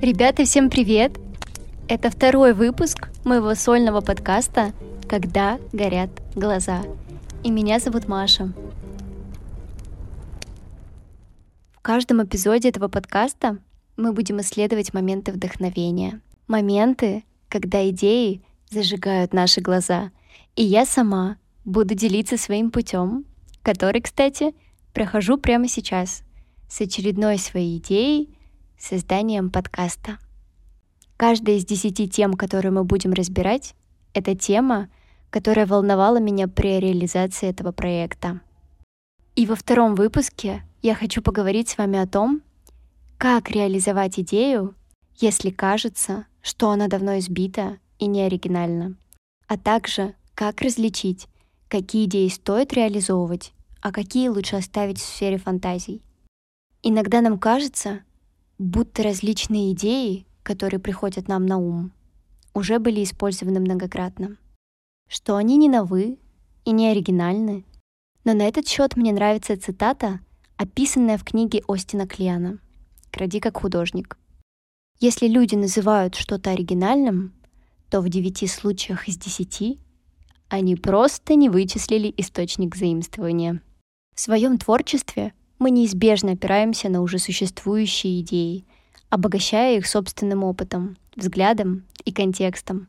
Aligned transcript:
Ребята, 0.00 0.44
всем 0.44 0.70
привет! 0.70 1.18
Это 1.86 2.10
второй 2.10 2.54
выпуск 2.54 3.08
моего 3.24 3.54
сольного 3.54 4.00
подкаста 4.00 4.72
«Когда 5.06 5.58
горят 5.74 6.10
глаза». 6.34 6.82
И 7.44 7.50
меня 7.50 7.78
зовут 7.78 8.08
Маша. 8.08 8.52
В 11.72 11.80
каждом 11.82 12.24
эпизоде 12.24 12.70
этого 12.70 12.88
подкаста 12.88 13.58
мы 13.98 14.12
будем 14.12 14.40
исследовать 14.40 14.94
моменты 14.94 15.32
вдохновения. 15.32 16.22
Моменты, 16.48 17.24
когда 17.50 17.86
идеи 17.90 18.42
зажигают 18.70 19.34
наши 19.34 19.60
глаза. 19.60 20.10
И 20.54 20.62
я 20.62 20.86
сама 20.86 21.36
буду 21.66 21.94
делиться 21.94 22.38
своим 22.38 22.70
путем, 22.70 23.26
который, 23.62 24.00
кстати, 24.00 24.54
прохожу 24.94 25.36
прямо 25.36 25.68
сейчас 25.68 26.22
с 26.68 26.80
очередной 26.80 27.38
своей 27.38 27.78
идеей 27.78 28.36
созданием 28.78 29.50
подкаста. 29.50 30.18
Каждая 31.16 31.56
из 31.56 31.64
десяти 31.64 32.08
тем, 32.08 32.34
которые 32.34 32.72
мы 32.72 32.84
будем 32.84 33.12
разбирать, 33.12 33.74
это 34.12 34.34
тема, 34.34 34.88
которая 35.30 35.66
волновала 35.66 36.18
меня 36.18 36.48
при 36.48 36.78
реализации 36.78 37.48
этого 37.48 37.72
проекта. 37.72 38.40
И 39.34 39.46
во 39.46 39.54
втором 39.54 39.94
выпуске 39.94 40.62
я 40.82 40.94
хочу 40.94 41.22
поговорить 41.22 41.68
с 41.68 41.78
вами 41.78 41.98
о 41.98 42.06
том, 42.06 42.42
как 43.18 43.50
реализовать 43.50 44.18
идею, 44.20 44.74
если 45.16 45.50
кажется, 45.50 46.26
что 46.42 46.70
она 46.70 46.88
давно 46.88 47.18
избита 47.18 47.78
и 47.98 48.06
не 48.06 48.22
оригинальна, 48.22 48.96
а 49.48 49.56
также 49.56 50.14
как 50.34 50.60
различить, 50.60 51.26
какие 51.68 52.04
идеи 52.04 52.28
стоит 52.28 52.74
реализовывать, 52.74 53.52
а 53.80 53.90
какие 53.90 54.28
лучше 54.28 54.56
оставить 54.56 54.98
в 54.98 55.04
сфере 55.04 55.38
фантазий. 55.38 56.02
Иногда 56.82 57.20
нам 57.20 57.38
кажется, 57.38 58.02
будто 58.58 59.02
различные 59.02 59.72
идеи, 59.72 60.26
которые 60.42 60.80
приходят 60.80 61.28
нам 61.28 61.46
на 61.46 61.58
ум, 61.58 61.92
уже 62.54 62.78
были 62.78 63.02
использованы 63.02 63.60
многократно. 63.60 64.36
Что 65.08 65.36
они 65.36 65.56
не 65.56 65.68
новы 65.68 66.18
и 66.64 66.70
не 66.70 66.88
оригинальны. 66.88 67.64
Но 68.24 68.34
на 68.34 68.42
этот 68.42 68.66
счет 68.66 68.96
мне 68.96 69.12
нравится 69.12 69.60
цитата, 69.60 70.20
описанная 70.56 71.18
в 71.18 71.24
книге 71.24 71.62
Остина 71.68 72.06
Клиана 72.06 72.58
«Кради 73.10 73.40
как 73.40 73.58
художник». 73.58 74.18
Если 74.98 75.28
люди 75.28 75.54
называют 75.54 76.14
что-то 76.14 76.50
оригинальным, 76.50 77.34
то 77.90 78.00
в 78.00 78.08
девяти 78.08 78.46
случаях 78.46 79.08
из 79.08 79.18
десяти 79.18 79.78
они 80.48 80.76
просто 80.76 81.34
не 81.34 81.48
вычислили 81.48 82.12
источник 82.16 82.74
заимствования. 82.76 83.60
В 84.14 84.20
своем 84.20 84.58
творчестве 84.58 85.34
мы 85.58 85.70
неизбежно 85.70 86.32
опираемся 86.32 86.88
на 86.88 87.02
уже 87.02 87.18
существующие 87.18 88.20
идеи, 88.20 88.64
обогащая 89.08 89.78
их 89.78 89.86
собственным 89.86 90.44
опытом, 90.44 90.96
взглядом 91.14 91.84
и 92.04 92.12
контекстом. 92.12 92.88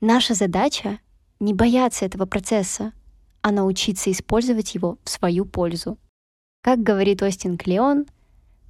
Наша 0.00 0.34
задача— 0.34 0.98
не 1.40 1.54
бояться 1.54 2.04
этого 2.04 2.26
процесса, 2.26 2.92
а 3.42 3.50
научиться 3.50 4.10
использовать 4.10 4.74
его 4.74 4.98
в 5.04 5.10
свою 5.10 5.44
пользу. 5.44 5.98
Как 6.62 6.82
говорит 6.82 7.22
Остин 7.22 7.58
Клеон, 7.58 8.06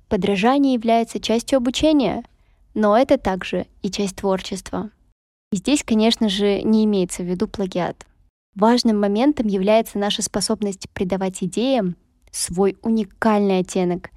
подражание 0.09 0.75
является 0.75 1.21
частью 1.21 1.59
обучения, 1.59 2.25
но 2.75 2.97
это 2.97 3.19
также 3.19 3.67
и 3.83 3.91
часть 3.91 4.17
творчества. 4.17 4.91
И 5.53 5.57
здесь, 5.57 5.85
конечно 5.85 6.29
же, 6.29 6.63
не 6.63 6.85
имеется 6.85 7.23
в 7.23 7.27
виду 7.27 7.47
плагиат. 7.47 8.05
Важным 8.57 9.01
моментом 9.01 9.47
является 9.47 9.99
наша 9.99 10.23
способность 10.23 10.91
придавать 10.91 11.43
идеям 11.43 11.97
свой 12.35 12.77
уникальный 12.83 13.61
оттенок. 13.61 14.11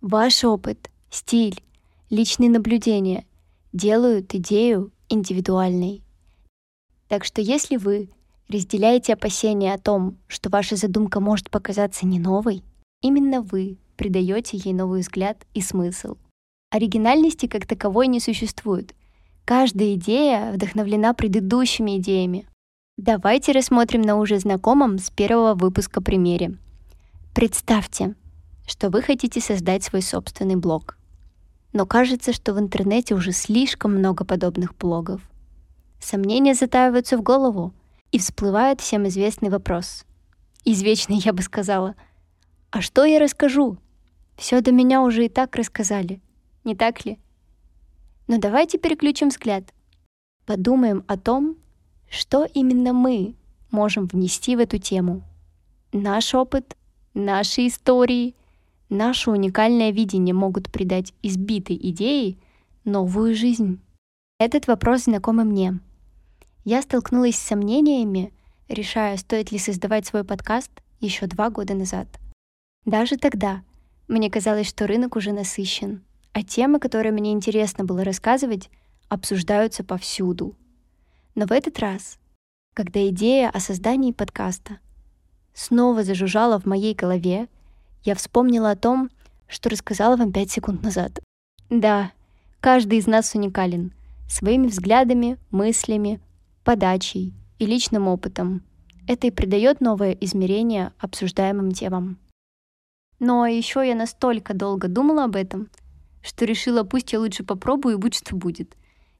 Ваш 0.00 0.44
опыт, 0.44 0.90
стиль, 1.10 1.62
личные 2.08 2.48
наблюдения 2.48 3.26
делают 3.72 4.34
идею 4.34 4.92
индивидуальной. 5.08 6.02
Так 7.08 7.24
что 7.24 7.42
если 7.42 7.76
вы 7.76 8.08
разделяете 8.48 9.12
опасения 9.12 9.74
о 9.74 9.78
том, 9.78 10.16
что 10.26 10.48
ваша 10.48 10.76
задумка 10.76 11.20
может 11.20 11.50
показаться 11.50 12.06
не 12.06 12.18
новой, 12.18 12.62
именно 13.02 13.42
вы 13.42 13.76
придаете 13.96 14.56
ей 14.56 14.72
новый 14.72 15.00
взгляд 15.00 15.46
и 15.52 15.60
смысл. 15.60 16.16
Оригинальности 16.70 17.46
как 17.46 17.66
таковой 17.66 18.06
не 18.06 18.20
существует. 18.20 18.94
Каждая 19.44 19.94
идея 19.94 20.52
вдохновлена 20.52 21.12
предыдущими 21.12 21.98
идеями. 21.98 22.46
Давайте 22.96 23.52
рассмотрим 23.52 24.02
на 24.02 24.16
уже 24.16 24.38
знакомом 24.38 24.98
с 24.98 25.10
первого 25.10 25.54
выпуска 25.54 26.00
примере— 26.00 26.56
Представьте, 27.34 28.14
что 28.66 28.90
вы 28.90 29.02
хотите 29.02 29.40
создать 29.40 29.84
свой 29.84 30.02
собственный 30.02 30.56
блог. 30.56 30.98
Но 31.72 31.86
кажется, 31.86 32.32
что 32.32 32.54
в 32.54 32.58
интернете 32.58 33.14
уже 33.14 33.32
слишком 33.32 33.94
много 33.94 34.24
подобных 34.24 34.76
блогов. 34.76 35.22
Сомнения 36.00 36.54
затаиваются 36.54 37.16
в 37.16 37.22
голову, 37.22 37.72
и 38.12 38.18
всплывает 38.18 38.80
всем 38.80 39.06
известный 39.08 39.50
вопрос. 39.50 40.04
Извечный, 40.64 41.16
я 41.16 41.32
бы 41.32 41.42
сказала. 41.42 41.94
А 42.70 42.80
что 42.80 43.04
я 43.04 43.18
расскажу? 43.18 43.78
Все 44.36 44.60
до 44.60 44.72
меня 44.72 45.02
уже 45.02 45.26
и 45.26 45.28
так 45.28 45.56
рассказали, 45.56 46.20
не 46.64 46.74
так 46.74 47.04
ли? 47.04 47.18
Но 48.26 48.38
давайте 48.38 48.78
переключим 48.78 49.28
взгляд. 49.28 49.64
Подумаем 50.46 51.04
о 51.06 51.16
том, 51.16 51.56
что 52.08 52.44
именно 52.44 52.92
мы 52.92 53.34
можем 53.70 54.06
внести 54.06 54.56
в 54.56 54.60
эту 54.60 54.78
тему. 54.78 55.22
Наш 55.92 56.34
опыт, 56.34 56.76
Наши 57.14 57.66
истории, 57.66 58.36
наше 58.88 59.32
уникальное 59.32 59.90
видение 59.90 60.32
могут 60.32 60.70
придать 60.70 61.12
избитой 61.22 61.76
идее 61.76 62.36
новую 62.84 63.34
жизнь. 63.34 63.80
Этот 64.38 64.68
вопрос 64.68 65.04
знакомый 65.04 65.44
мне. 65.44 65.80
Я 66.64 66.82
столкнулась 66.82 67.34
с 67.34 67.42
сомнениями, 67.42 68.32
решая, 68.68 69.16
стоит 69.16 69.50
ли 69.50 69.58
создавать 69.58 70.06
свой 70.06 70.22
подкаст 70.22 70.70
еще 71.00 71.26
два 71.26 71.50
года 71.50 71.74
назад. 71.74 72.06
Даже 72.84 73.16
тогда 73.16 73.62
мне 74.06 74.30
казалось, 74.30 74.68
что 74.68 74.86
рынок 74.86 75.16
уже 75.16 75.32
насыщен, 75.32 76.04
а 76.32 76.44
темы, 76.44 76.78
которые 76.78 77.10
мне 77.10 77.32
интересно 77.32 77.84
было 77.84 78.04
рассказывать, 78.04 78.70
обсуждаются 79.08 79.82
повсюду. 79.82 80.54
Но 81.34 81.46
в 81.46 81.50
этот 81.50 81.80
раз, 81.80 82.20
когда 82.72 83.04
идея 83.08 83.50
о 83.50 83.58
создании 83.58 84.12
подкаста— 84.12 84.78
снова 85.54 86.02
зажужжало 86.04 86.58
в 86.58 86.66
моей 86.66 86.94
голове, 86.94 87.48
я 88.04 88.14
вспомнила 88.14 88.70
о 88.70 88.76
том, 88.76 89.10
что 89.46 89.68
рассказала 89.68 90.16
вам 90.16 90.32
пять 90.32 90.50
секунд 90.50 90.82
назад. 90.82 91.20
Да, 91.68 92.12
каждый 92.60 92.98
из 92.98 93.06
нас 93.06 93.34
уникален 93.34 93.92
своими 94.28 94.68
взглядами, 94.68 95.38
мыслями, 95.50 96.20
подачей 96.64 97.34
и 97.58 97.66
личным 97.66 98.08
опытом. 98.08 98.62
Это 99.06 99.26
и 99.26 99.30
придает 99.30 99.80
новое 99.80 100.12
измерение 100.12 100.92
обсуждаемым 100.98 101.72
темам. 101.72 102.18
Но 103.18 103.46
еще 103.46 103.86
я 103.86 103.94
настолько 103.94 104.54
долго 104.54 104.88
думала 104.88 105.24
об 105.24 105.36
этом, 105.36 105.68
что 106.22 106.44
решила, 106.44 106.84
пусть 106.84 107.12
я 107.12 107.20
лучше 107.20 107.44
попробую 107.44 107.96
и 107.96 107.98
будь 107.98 108.14
что 108.14 108.36
будет, 108.36 108.76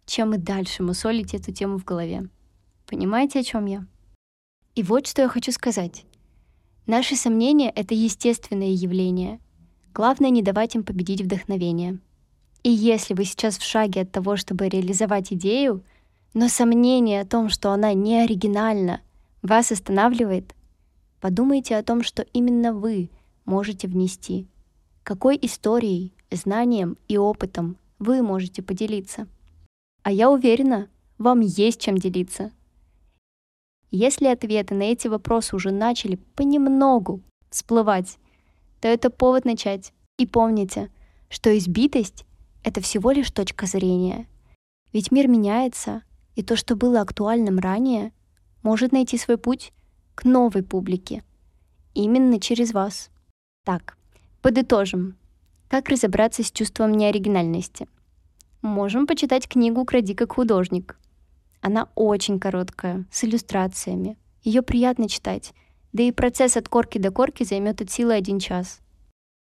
чем 0.06 0.34
и 0.34 0.38
дальше 0.38 0.82
мусолить 0.82 1.34
эту 1.34 1.52
тему 1.52 1.78
в 1.78 1.84
голове. 1.84 2.28
Понимаете, 2.86 3.40
о 3.40 3.44
чем 3.44 3.66
я? 3.66 3.84
И 4.74 4.82
вот 4.82 5.06
что 5.06 5.22
я 5.22 5.28
хочу 5.28 5.52
сказать. 5.52 6.04
Наши 6.86 7.16
сомнения— 7.16 7.70
это 7.76 7.94
естественное 7.94 8.70
явление. 8.70 9.38
Главное— 9.94 10.30
не 10.30 10.42
давать 10.42 10.74
им 10.74 10.82
победить 10.82 11.20
вдохновение. 11.20 11.98
И 12.62 12.70
если 12.70 13.14
вы 13.14 13.24
сейчас 13.24 13.58
в 13.58 13.62
шаге 13.62 14.02
от 14.02 14.12
того, 14.12 14.36
чтобы 14.36 14.68
реализовать 14.68 15.32
идею, 15.32 15.82
но 16.34 16.48
сомнение 16.48 17.20
о 17.20 17.26
том, 17.26 17.48
что 17.48 17.72
она 17.72 17.92
не 17.94 18.20
оригинальна, 18.20 19.00
вас 19.42 19.72
останавливает, 19.72 20.54
подумайте 21.20 21.76
о 21.76 21.82
том, 21.82 22.02
что 22.02 22.22
именно 22.32 22.72
вы 22.72 23.10
можете 23.44 23.88
внести. 23.88 24.46
Какой 25.02 25.38
историей, 25.40 26.12
знанием 26.30 26.96
и 27.08 27.16
опытом 27.16 27.76
вы 27.98 28.22
можете 28.22 28.62
поделиться. 28.62 29.26
А 30.02 30.12
я 30.12 30.30
уверена, 30.30 30.88
вам 31.18 31.40
есть 31.40 31.80
чем 31.80 31.98
делиться— 31.98 32.52
если 33.90 34.26
ответы 34.26 34.74
на 34.74 34.84
эти 34.84 35.08
вопросы 35.08 35.56
уже 35.56 35.70
начали 35.70 36.16
понемногу 36.36 37.22
всплывать, 37.50 38.18
то 38.80 38.88
это 38.88 39.10
повод 39.10 39.44
начать. 39.44 39.92
И 40.18 40.26
помните, 40.26 40.90
что 41.28 41.56
избитость— 41.56 42.24
это 42.64 42.80
всего 42.80 43.10
лишь 43.10 43.30
точка 43.30 43.66
зрения. 43.66 44.26
Ведь 44.92 45.10
мир 45.10 45.28
меняется, 45.28 46.02
и 46.36 46.42
то, 46.42 46.56
что 46.56 46.76
было 46.76 47.00
актуальным 47.00 47.58
ранее, 47.58 48.12
может 48.62 48.92
найти 48.92 49.18
свой 49.18 49.38
путь 49.38 49.72
к 50.14 50.24
новой 50.24 50.62
публике. 50.62 51.24
Именно 51.94 52.38
через 52.38 52.72
вас. 52.72 53.10
Так, 53.64 53.96
подытожим. 54.42 55.16
Как 55.68 55.88
разобраться 55.88 56.42
с 56.42 56.50
чувством 56.50 56.92
неоригинальности? 56.92 57.88
Можем 58.62 59.06
почитать 59.06 59.48
книгу 59.48 59.84
«Кради 59.84 60.14
как 60.14 60.34
художник», 60.34 60.99
она 61.60 61.88
очень 61.94 62.38
короткая, 62.38 63.04
с 63.10 63.24
иллюстрациями. 63.24 64.16
Ее 64.42 64.62
приятно 64.62 65.08
читать, 65.08 65.52
да 65.92 66.02
и 66.02 66.12
процесс 66.12 66.56
от 66.56 66.68
корки 66.68 66.98
до 66.98 67.10
корки 67.10 67.44
займет 67.44 67.80
от 67.80 67.90
силы 67.90 68.14
один 68.14 68.38
час. 68.38 68.80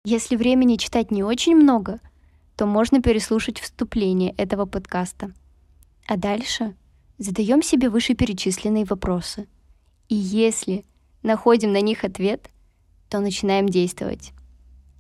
Если 0.05 0.37
времени 0.37 0.76
читать 0.76 1.11
не 1.11 1.23
очень 1.23 1.55
много, 1.55 2.00
то 2.56 2.67
можно 2.67 3.00
переслушать 3.00 3.61
вступление 3.61 4.32
этого 4.37 4.67
подкаста. 4.67 5.32
А 6.06 6.17
дальше 6.17 6.75
задаем 7.19 7.62
себе 7.62 7.91
вышеперечисленные 7.91 8.85
вопросы. 8.85 9.47
И 10.09 10.14
если 10.14 10.85
находим 11.23 11.73
на 11.73 11.81
них 11.81 12.05
ответ, 12.05 12.50
то 13.09 13.21
начинаем 13.21 13.69
действовать. 13.69 14.32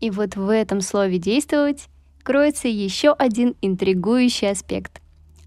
И 0.00 0.10
вот 0.10 0.36
в 0.36 0.48
этом 0.50 0.80
слове 0.80 1.18
«действовать» 1.18 1.88
кроется 2.22 2.68
еще 2.68 3.12
один 3.12 3.56
интригующий 3.62 4.50
аспект, 4.50 5.00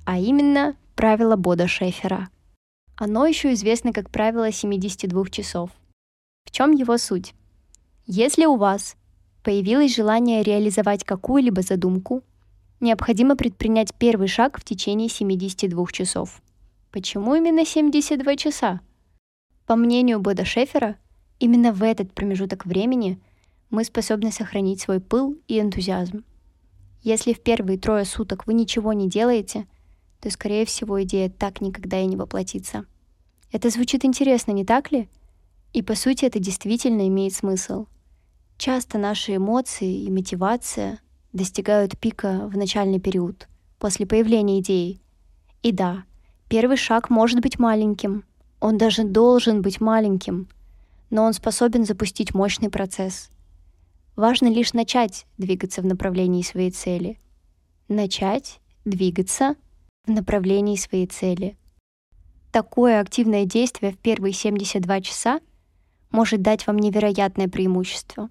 а 0.03 0.17
именно 0.17 0.75
правило 0.91 1.35
Бода 1.35 1.67
Шефера. 1.67 2.29
Оно 2.95 3.25
еще 3.25 3.53
известно 3.53 3.93
как 3.93 4.09
правило 4.09 4.51
72 4.51 5.25
часов. 5.29 5.71
В 6.45 6.51
чем 6.51 6.71
его 6.71 6.97
суть? 6.97 7.33
Если 8.05 8.45
у 8.45 8.57
вас 8.57 8.95
появилось 9.43 9.95
желание 9.95 10.43
реализовать 10.43 11.03
какую-либо 11.03 11.61
задумку, 11.61 12.23
необходимо 12.79 13.35
предпринять 13.35 13.93
первый 13.95 14.27
шаг 14.27 14.59
в 14.59 14.63
течение 14.63 15.09
72 15.09 15.85
часов. 15.87 16.41
Почему 16.91 17.35
именно 17.35 17.65
72 17.65 18.35
часа? 18.35 18.81
По 19.65 19.75
мнению 19.75 20.19
Бода 20.19 20.43
Шефера, 20.43 20.97
именно 21.39 21.71
в 21.71 21.83
этот 21.83 22.13
промежуток 22.13 22.65
времени 22.65 23.19
мы 23.69 23.85
способны 23.85 24.31
сохранить 24.31 24.81
свой 24.81 24.99
пыл 24.99 25.37
и 25.47 25.59
энтузиазм. 25.59 26.25
Если 27.03 27.33
в 27.33 27.39
первые 27.39 27.79
трое 27.79 28.05
суток 28.05 28.45
вы 28.45 28.53
ничего 28.53 28.93
не 28.93 29.09
делаете, 29.09 29.65
то, 30.21 30.29
скорее 30.29 30.65
всего, 30.65 31.01
идея 31.03 31.29
так 31.29 31.61
никогда 31.61 31.99
и 31.99 32.05
не 32.05 32.15
воплотится. 32.15 32.85
Это 33.51 33.69
звучит 33.69 34.05
интересно, 34.05 34.51
не 34.51 34.63
так 34.63 34.91
ли? 34.91 35.09
И 35.73 35.81
по 35.81 35.95
сути 35.95 36.25
это 36.25 36.39
действительно 36.39 37.07
имеет 37.07 37.33
смысл. 37.33 37.87
Часто 38.57 38.97
наши 38.97 39.35
эмоции 39.35 40.03
и 40.03 40.11
мотивация 40.11 40.99
достигают 41.33 41.97
пика 41.97 42.47
в 42.47 42.55
начальный 42.55 42.99
период, 42.99 43.47
после 43.79 44.05
появления 44.05 44.59
идеи. 44.59 45.01
И 45.63 45.71
да, 45.71 46.03
первый 46.47 46.77
шаг 46.77 47.09
может 47.09 47.41
быть 47.41 47.57
маленьким, 47.57 48.23
он 48.59 48.77
даже 48.77 49.03
должен 49.03 49.63
быть 49.63 49.81
маленьким, 49.81 50.47
но 51.09 51.23
он 51.23 51.33
способен 51.33 51.83
запустить 51.83 52.35
мощный 52.35 52.69
процесс. 52.69 53.31
Важно 54.15 54.47
лишь 54.47 54.73
начать 54.73 55.25
двигаться 55.39 55.81
в 55.81 55.85
направлении 55.85 56.43
своей 56.43 56.69
цели. 56.69 57.17
Начать 57.87 58.59
двигаться 58.85 59.55
в 60.05 60.11
направлении 60.11 60.75
своей 60.75 61.07
цели. 61.07 61.57
Такое 62.51 62.99
активное 62.99 63.45
действие 63.45 63.93
в 63.93 63.97
первые 63.97 64.33
72 64.33 65.01
часа 65.01 65.39
может 66.11 66.41
дать 66.41 66.67
вам 66.67 66.77
невероятное 66.77 67.47
преимущество. 67.47 68.29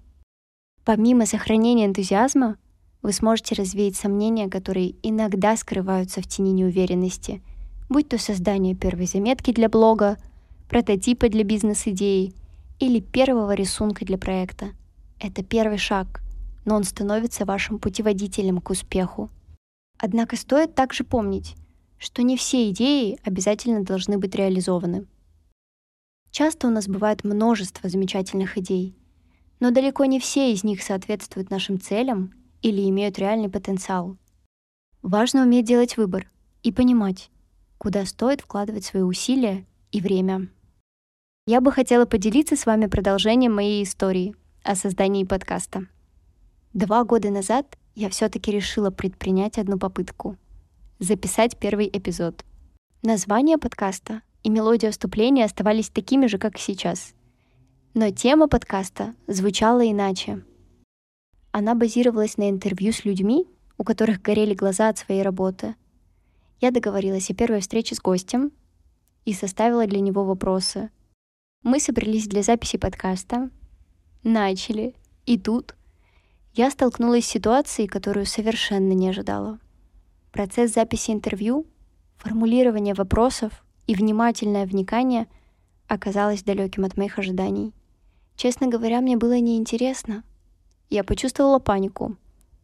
Помимо 0.83 1.25
сохранения 1.25 1.85
энтузиазма, 1.85 2.57
вы 3.01 3.13
сможете 3.13 3.55
развеять 3.55 3.95
сомнения, 3.95 4.47
которые 4.47 4.95
иногда 5.01 5.55
скрываются 5.55 6.21
в 6.21 6.27
тени 6.27 6.51
неуверенности, 6.51 7.41
будь 7.89 8.09
то 8.09 8.19
создание 8.19 8.75
первой 8.75 9.07
заметки 9.07 9.51
для 9.51 9.69
блога, 9.69 10.17
прототипа 10.69 11.29
для 11.29 11.43
бизнес-идеи 11.43 12.33
или 12.79 12.99
первого 12.99 13.53
рисунка 13.53 14.05
для 14.05 14.17
проекта. 14.17 14.69
Это 15.19 15.43
первый 15.43 15.77
шаг, 15.77 16.21
но 16.65 16.75
он 16.75 16.83
становится 16.83 17.45
вашим 17.45 17.79
путеводителем 17.79 18.59
к 18.59 18.69
успеху. 18.69 19.29
Однако 19.97 20.35
стоит 20.35 20.73
также 20.73 21.03
помнить, 21.03 21.55
что 22.01 22.23
не 22.23 22.35
все 22.35 22.71
идеи 22.71 23.19
обязательно 23.23 23.83
должны 23.83 24.17
быть 24.17 24.33
реализованы. 24.33 25.05
Часто 26.31 26.67
у 26.67 26.71
нас 26.71 26.87
бывает 26.87 27.23
множество 27.23 27.89
замечательных 27.89 28.57
идей, 28.57 28.95
но 29.59 29.69
далеко 29.69 30.05
не 30.05 30.19
все 30.19 30.51
из 30.51 30.63
них 30.63 30.81
соответствуют 30.81 31.51
нашим 31.51 31.79
целям 31.79 32.33
или 32.63 32.89
имеют 32.89 33.19
реальный 33.19 33.49
потенциал. 33.49 34.17
Важно 35.03 35.43
уметь 35.43 35.67
делать 35.67 35.95
выбор 35.95 36.27
и 36.63 36.71
понимать, 36.71 37.29
куда 37.77 38.03
стоит 38.07 38.41
вкладывать 38.41 38.83
свои 38.83 39.03
усилия 39.03 39.67
и 39.91 40.01
время. 40.01 40.49
Я 41.45 41.61
бы 41.61 41.71
хотела 41.71 42.05
поделиться 42.07 42.55
с 42.55 42.65
вами 42.65 42.87
продолжением 42.87 43.53
моей 43.53 43.83
истории 43.83 44.33
о 44.63 44.73
создании 44.75 45.23
подкаста. 45.23 45.85
Два 46.73 47.03
года 47.03 47.29
назад 47.29 47.77
я 47.93 48.09
все-таки 48.09 48.49
решила 48.51 48.89
предпринять 48.89 49.59
одну 49.59 49.77
попытку— 49.77 50.35
записать 51.01 51.57
первый 51.57 51.89
эпизод. 51.91 52.45
Название 53.01 53.57
подкаста 53.57 54.21
и 54.43 54.49
мелодия 54.49 54.91
вступления 54.91 55.43
оставались 55.43 55.89
такими 55.89 56.27
же, 56.27 56.37
как 56.37 56.57
сейчас. 56.57 57.13
Но 57.93 58.09
тема 58.11 58.47
подкаста 58.47 59.13
звучала 59.27 59.85
иначе— 59.85 60.45
она 61.51 61.75
базировалась 61.75 62.37
на 62.37 62.49
интервью 62.49 62.93
с 62.93 63.03
людьми, 63.03 63.45
у 63.77 63.83
которых 63.83 64.21
горели 64.21 64.53
глаза 64.53 64.87
от 64.87 64.97
своей 64.97 65.21
работы. 65.21 65.75
Я 66.61 66.71
договорилась 66.71 67.29
о 67.29 67.33
первой 67.33 67.59
встрече 67.59 67.95
с 67.95 67.99
гостем 67.99 68.51
и 69.25 69.33
составила 69.33 69.85
для 69.85 69.99
него 69.99 70.23
вопросы. 70.23 70.89
Мы 71.63 71.79
собрались 71.79 72.27
для 72.27 72.41
записи 72.41 72.77
подкаста, 72.77 73.49
начали, 74.23 74.95
и 75.25 75.37
тут 75.37 75.75
я 76.53 76.71
столкнулась 76.71 77.25
с 77.25 77.29
ситуацией, 77.29 77.87
которую 77.87 78.25
совершенно 78.25 78.93
не 78.93 79.09
ожидала. 79.09 79.59
Процесс 80.31 80.73
записи 80.73 81.11
интервью, 81.11 81.65
формулирование 82.17 82.93
вопросов 82.93 83.63
и 83.87 83.95
внимательное 83.95 84.65
вникание 84.65 85.27
оказалось 85.87 86.43
далеким 86.43 86.85
от 86.85 86.97
моих 86.97 87.19
ожиданий. 87.19 87.73
Честно 88.35 88.67
говоря, 88.67 89.01
мне 89.01 89.17
было 89.17 89.39
неинтересно— 89.39 90.23
я 90.91 91.05
почувствовала 91.05 91.57
панику, 91.59 92.17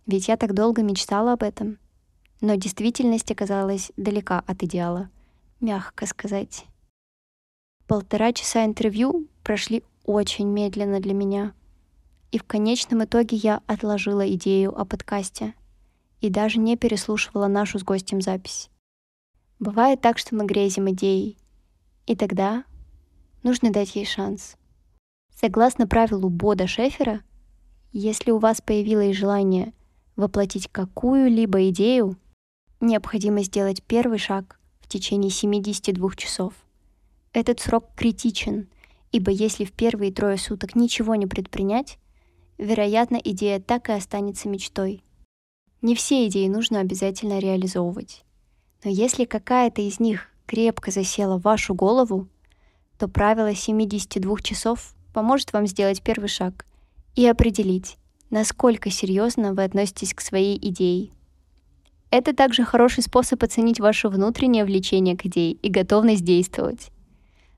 ведь 0.06 0.28
я 0.28 0.36
так 0.36 0.54
долго 0.54 0.84
мечтала 0.84 1.32
об 1.32 1.44
этом. 1.44 1.80
Но 2.42 2.56
действительность 2.56 3.32
оказалась 3.32 3.94
далека 3.96 4.44
от 4.46 4.64
идеала, 4.64 5.10
мягко 5.62 6.06
сказать. 6.06 6.66
Полтора 7.88 8.34
часа 8.34 8.66
интервью 8.66 9.28
прошли 9.44 9.82
очень 10.04 10.50
медленно 10.50 11.00
для 11.00 11.14
меня. 11.14 11.54
И 12.34 12.38
в 12.38 12.44
конечном 12.44 13.06
итоге 13.06 13.38
я 13.38 13.62
отложила 13.66 14.30
идею 14.34 14.78
о 14.78 14.84
подкасте 14.84 15.54
и 16.22 16.30
даже 16.30 16.60
не 16.60 16.78
переслушивала 16.78 17.48
нашу 17.48 17.80
с 17.80 17.84
гостем 17.84 18.22
запись. 18.22 18.70
Бывает 19.60 20.02
так, 20.02 20.18
что 20.18 20.36
мы 20.36 20.46
грезим 20.46 20.90
идеей, 20.92 21.38
и 22.06 22.16
тогда 22.16 22.64
нужно 23.44 23.72
дать 23.72 23.96
ей 23.96 24.06
шанс. 24.06 24.56
Согласно 25.34 25.88
правилу 25.88 26.30
Бода 26.30 26.68
Шефера, 26.68 27.22
если 27.92 28.32
у 28.32 28.38
вас 28.38 28.62
появилось 28.62 29.16
желание 29.16 29.74
воплотить 30.16 30.68
какую-либо 30.68 31.70
идею, 31.70 32.18
необходимо 32.80 33.44
сделать 33.44 33.84
первый 33.84 34.18
шаг 34.18 34.60
в 34.82 34.88
течение 34.88 35.32
72 35.32 36.12
часов. 36.16 36.54
Этот 37.34 37.60
срок 37.60 37.90
критичен, 37.96 38.70
ибо 39.12 39.32
если 39.32 39.64
в 39.64 39.72
первые 39.72 40.12
трое 40.12 40.38
суток 40.38 40.76
ничего 40.76 41.16
не 41.16 41.28
предпринять, 41.28 42.00
вероятно, 42.58 43.18
идея 43.24 43.60
так 43.60 43.90
и 43.90 43.94
останется 43.94 44.50
мечтой. 44.50 45.04
Не 45.82 45.96
все 45.96 46.28
идеи 46.28 46.48
нужно 46.48 46.80
обязательно 46.80 47.40
реализовывать. 47.40 48.24
Но 48.84 48.90
если 48.90 49.26
какая-то 49.26 49.82
из 49.82 50.00
них 50.00 50.30
крепко 50.46 50.92
засела 50.92 51.38
в 51.38 51.44
вашу 51.44 51.74
голову, 51.74 52.28
то 52.98 53.08
правило 53.08 53.54
72 53.54 54.40
часов 54.42 54.96
поможет 55.14 55.54
вам 55.54 55.68
сделать 55.68 56.02
первый 56.02 56.30
шаг— 56.30 56.66
и 57.18 57.26
определить, 57.26 57.98
насколько 58.30 58.92
серьезно 58.92 59.54
вы 59.54 59.64
относитесь 59.64 60.14
к 60.14 60.22
своей 60.22 60.56
идее. 60.56 61.10
Это 62.12 62.34
также 62.34 62.64
хороший 62.64 63.02
способ 63.02 63.44
оценить 63.44 63.80
ваше 63.80 64.08
внутреннее 64.08 64.64
влечение 64.64 65.18
к 65.18 65.26
идее 65.26 65.54
и 65.54 65.70
готовность 65.70 66.24
действовать. 66.24 66.92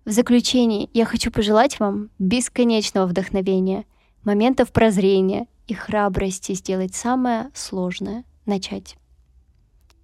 В 0.06 0.12
заключение 0.12 0.90
я 0.94 1.06
хочу 1.06 1.30
пожелать 1.30 1.80
вам 1.80 2.10
бесконечного 2.20 3.06
вдохновения, 3.06 3.84
моментов 4.24 4.72
прозрения 4.72 5.46
и 5.70 5.76
храбрости 5.76 6.54
сделать 6.54 6.96
самое 6.96 7.52
сложное— 7.54 8.26
начать. 8.46 8.98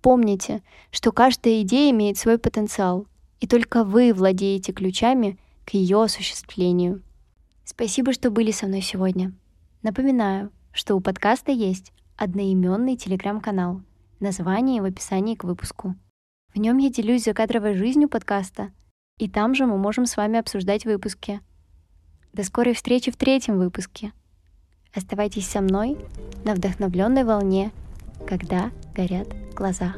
Помните, 0.01 0.61
что 0.91 1.11
каждая 1.11 1.63
идея 1.63 1.89
имеет 1.91 2.17
свой 2.17 2.37
потенциал, 2.37 3.07
и 3.39 3.47
только 3.47 3.83
вы 3.83 4.13
владеете 4.13 4.73
ключами 4.73 5.39
к 5.65 5.71
ее 5.71 6.03
осуществлению. 6.03 7.01
Спасибо, 7.63 8.13
что 8.13 8.29
были 8.29 8.51
со 8.51 8.67
мной 8.67 8.81
сегодня. 8.81 9.33
Напоминаю, 9.81 10.51
что 10.71 10.95
у 10.95 10.99
подкаста 10.99 11.51
есть 11.51 11.91
одноименный 12.15 12.95
телеграм-канал. 12.95 13.81
Название 14.19 14.83
в 14.83 14.85
описании 14.85 15.35
к 15.35 15.43
выпуску. 15.43 15.95
В 16.53 16.59
нем 16.59 16.77
я 16.77 16.91
делюсь 16.91 17.23
закадровой 17.23 17.73
жизнью 17.73 18.07
подкаста, 18.07 18.71
и 19.17 19.27
там 19.27 19.55
же 19.55 19.65
мы 19.65 19.77
можем 19.77 20.05
с 20.05 20.15
вами 20.15 20.37
обсуждать 20.37 20.85
выпуски. 20.85 21.41
До 22.33 22.43
скорой 22.43 22.75
встречи 22.75 23.09
в 23.09 23.17
третьем 23.17 23.57
выпуске. 23.57 24.13
Оставайтесь 24.95 25.47
со 25.47 25.61
мной 25.61 25.97
на 26.45 26.55
вдохновленной 26.55 27.23
волне, 27.25 27.71
когда 28.25 28.71
горят 28.95 29.27
глаза. 29.53 29.95